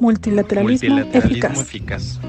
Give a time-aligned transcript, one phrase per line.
[0.00, 1.60] Multilateralismo, Multilateralismo eficaz.
[1.60, 2.20] eficaz.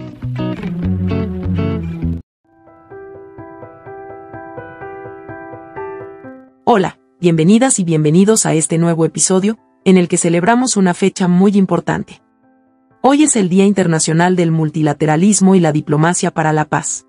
[6.65, 11.57] Hola, bienvenidas y bienvenidos a este nuevo episodio, en el que celebramos una fecha muy
[11.57, 12.21] importante.
[13.01, 17.07] Hoy es el Día Internacional del Multilateralismo y la Diplomacia para la Paz.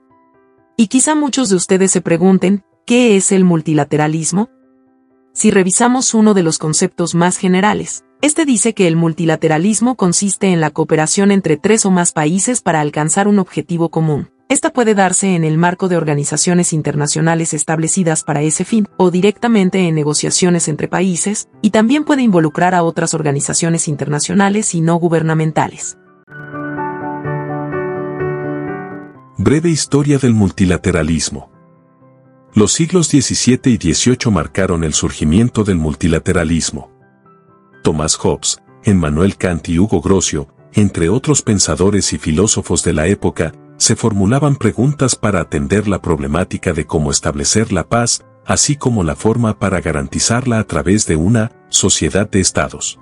[0.77, 4.49] Y quizá muchos de ustedes se pregunten, ¿qué es el multilateralismo?
[5.33, 10.61] Si revisamos uno de los conceptos más generales, este dice que el multilateralismo consiste en
[10.61, 14.29] la cooperación entre tres o más países para alcanzar un objetivo común.
[14.49, 19.87] Esta puede darse en el marco de organizaciones internacionales establecidas para ese fin, o directamente
[19.87, 25.97] en negociaciones entre países, y también puede involucrar a otras organizaciones internacionales y no gubernamentales.
[29.39, 31.50] Breve historia del multilateralismo.
[32.53, 36.91] Los siglos XVII y XVIII marcaron el surgimiento del multilateralismo.
[37.85, 43.53] Thomas Hobbes, Emmanuel Kant y Hugo Grocio, entre otros pensadores y filósofos de la época,
[43.77, 49.15] se formulaban preguntas para atender la problemática de cómo establecer la paz, así como la
[49.15, 52.99] forma para garantizarla a través de una sociedad de estados.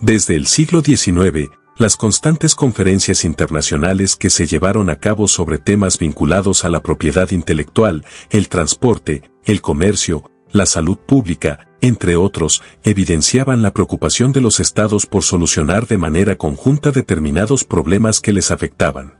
[0.00, 5.98] Desde el siglo XIX, las constantes conferencias internacionales que se llevaron a cabo sobre temas
[5.98, 13.62] vinculados a la propiedad intelectual, el transporte, el comercio, la salud pública, entre otros, evidenciaban
[13.62, 19.14] la preocupación de los estados por solucionar de manera conjunta determinados problemas que les afectaban.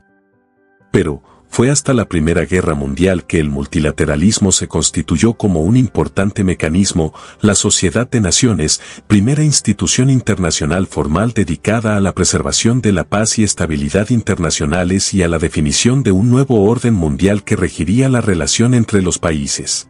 [0.91, 6.43] Pero, fue hasta la Primera Guerra Mundial que el multilateralismo se constituyó como un importante
[6.43, 13.03] mecanismo, la Sociedad de Naciones, primera institución internacional formal dedicada a la preservación de la
[13.03, 18.09] paz y estabilidad internacionales y a la definición de un nuevo orden mundial que regiría
[18.09, 19.89] la relación entre los países.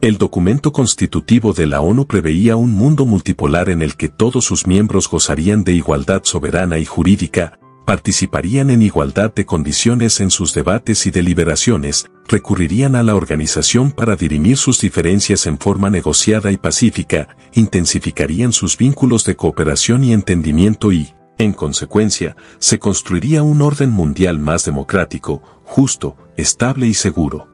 [0.00, 4.66] El documento constitutivo de la ONU preveía un mundo multipolar en el que todos sus
[4.66, 7.58] miembros gozarían de igualdad soberana y jurídica,
[7.88, 14.14] participarían en igualdad de condiciones en sus debates y deliberaciones, recurrirían a la organización para
[14.14, 20.92] dirimir sus diferencias en forma negociada y pacífica, intensificarían sus vínculos de cooperación y entendimiento
[20.92, 27.48] y, en consecuencia, se construiría un orden mundial más democrático, justo, estable y seguro.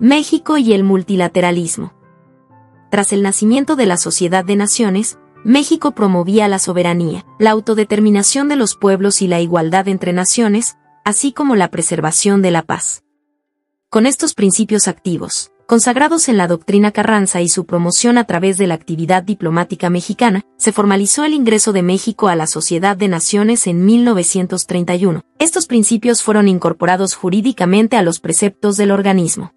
[0.00, 1.94] México y el multilateralismo.
[2.90, 8.56] Tras el nacimiento de la Sociedad de Naciones, México promovía la soberanía, la autodeterminación de
[8.56, 13.04] los pueblos y la igualdad entre naciones, así como la preservación de la paz.
[13.88, 18.66] Con estos principios activos, consagrados en la doctrina Carranza y su promoción a través de
[18.66, 23.66] la actividad diplomática mexicana, se formalizó el ingreso de México a la Sociedad de Naciones
[23.66, 25.22] en 1931.
[25.38, 29.54] Estos principios fueron incorporados jurídicamente a los preceptos del organismo.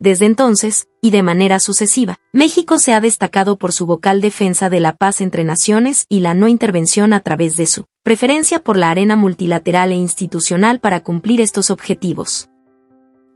[0.00, 4.78] Desde entonces, y de manera sucesiva, México se ha destacado por su vocal defensa de
[4.78, 8.90] la paz entre naciones y la no intervención a través de su preferencia por la
[8.90, 12.48] arena multilateral e institucional para cumplir estos objetivos.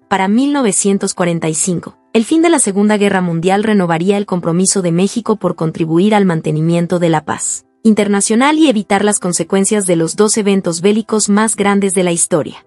[0.09, 5.57] Para 1945, el fin de la Segunda Guerra Mundial renovaría el compromiso de México por
[5.57, 10.81] contribuir al mantenimiento de la paz internacional y evitar las consecuencias de los dos eventos
[10.81, 12.65] bélicos más grandes de la historia.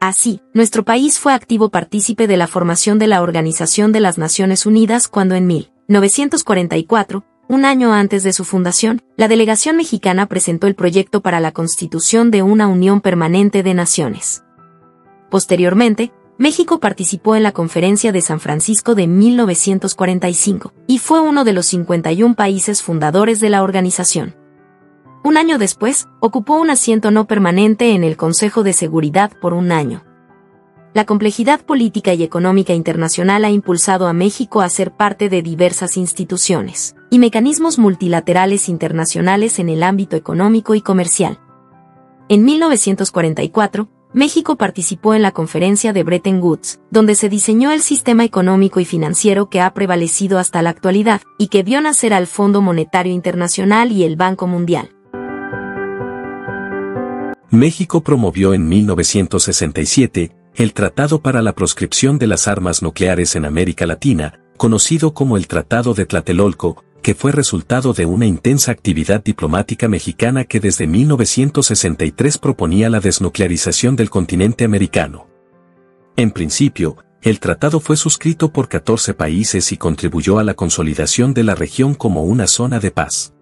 [0.00, 4.64] Así, nuestro país fue activo partícipe de la formación de la Organización de las Naciones
[4.64, 10.76] Unidas cuando en 1944, un año antes de su fundación, la delegación mexicana presentó el
[10.76, 14.44] proyecto para la constitución de una Unión Permanente de Naciones.
[15.30, 21.52] Posteriormente, México participó en la Conferencia de San Francisco de 1945 y fue uno de
[21.52, 24.36] los 51 países fundadores de la organización.
[25.28, 29.72] Un año después, ocupó un asiento no permanente en el Consejo de Seguridad por un
[29.72, 30.02] año.
[30.94, 35.98] La complejidad política y económica internacional ha impulsado a México a ser parte de diversas
[35.98, 41.38] instituciones y mecanismos multilaterales internacionales en el ámbito económico y comercial.
[42.30, 48.24] En 1944, México participó en la conferencia de Bretton Woods, donde se diseñó el sistema
[48.24, 52.62] económico y financiero que ha prevalecido hasta la actualidad y que vio nacer al Fondo
[52.62, 54.94] Monetario Internacional y el Banco Mundial.
[57.50, 63.86] México promovió en 1967 el Tratado para la Proscripción de las Armas Nucleares en América
[63.86, 69.88] Latina, conocido como el Tratado de Tlatelolco, que fue resultado de una intensa actividad diplomática
[69.88, 75.26] mexicana que desde 1963 proponía la desnuclearización del continente americano.
[76.16, 81.44] En principio, el tratado fue suscrito por 14 países y contribuyó a la consolidación de
[81.44, 83.32] la región como una zona de paz.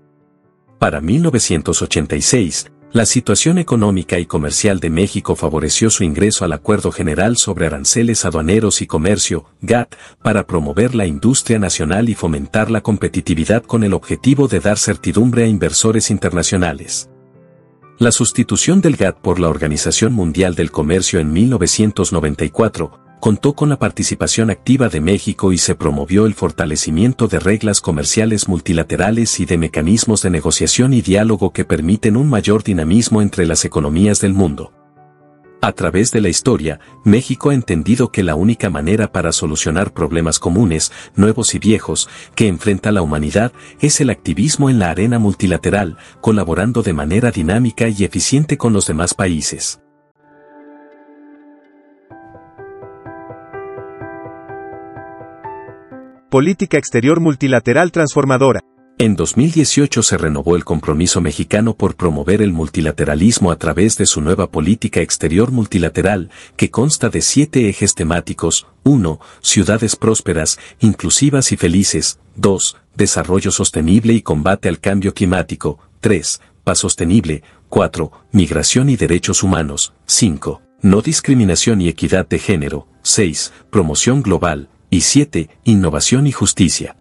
[0.78, 7.36] Para 1986, La situación económica y comercial de México favoreció su ingreso al Acuerdo General
[7.36, 13.64] sobre Aranceles Aduaneros y Comercio, GATT, para promover la industria nacional y fomentar la competitividad
[13.64, 17.10] con el objetivo de dar certidumbre a inversores internacionales.
[17.98, 23.78] La sustitución del GATT por la Organización Mundial del Comercio en 1994 contó con la
[23.78, 29.58] participación activa de México y se promovió el fortalecimiento de reglas comerciales multilaterales y de
[29.58, 34.72] mecanismos de negociación y diálogo que permiten un mayor dinamismo entre las economías del mundo.
[35.62, 40.38] A través de la historia, México ha entendido que la única manera para solucionar problemas
[40.38, 45.96] comunes, nuevos y viejos, que enfrenta la humanidad es el activismo en la arena multilateral,
[46.20, 49.80] colaborando de manera dinámica y eficiente con los demás países.
[56.28, 58.60] Política Exterior Multilateral Transformadora.
[58.98, 64.20] En 2018 se renovó el compromiso mexicano por promover el multilateralismo a través de su
[64.20, 68.66] nueva política exterior multilateral, que consta de siete ejes temáticos.
[68.82, 69.20] 1.
[69.40, 72.18] Ciudades prósperas, inclusivas y felices.
[72.34, 72.76] 2.
[72.96, 75.78] Desarrollo sostenible y combate al cambio climático.
[76.00, 76.40] 3.
[76.64, 77.44] Paz sostenible.
[77.68, 78.10] 4.
[78.32, 79.92] Migración y derechos humanos.
[80.06, 80.60] 5.
[80.82, 82.88] No discriminación y equidad de género.
[83.02, 83.52] 6.
[83.70, 85.50] Promoción global y 7.
[85.64, 86.96] Innovación y justicia.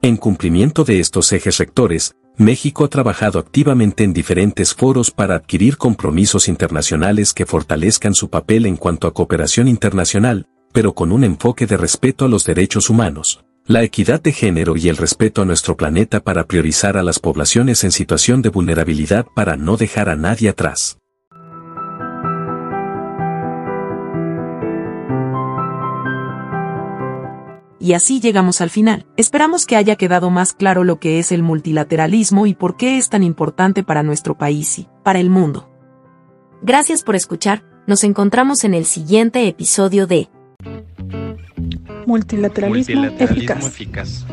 [0.00, 5.76] En cumplimiento de estos ejes rectores, México ha trabajado activamente en diferentes foros para adquirir
[5.76, 11.66] compromisos internacionales que fortalezcan su papel en cuanto a cooperación internacional, pero con un enfoque
[11.66, 15.76] de respeto a los derechos humanos, la equidad de género y el respeto a nuestro
[15.76, 20.48] planeta para priorizar a las poblaciones en situación de vulnerabilidad para no dejar a nadie
[20.48, 21.01] atrás.
[27.82, 29.06] Y así llegamos al final.
[29.16, 33.08] Esperamos que haya quedado más claro lo que es el multilateralismo y por qué es
[33.08, 35.68] tan importante para nuestro país y para el mundo.
[36.62, 37.64] Gracias por escuchar.
[37.88, 40.28] Nos encontramos en el siguiente episodio de
[42.06, 44.24] Multilateralismo, eficaz.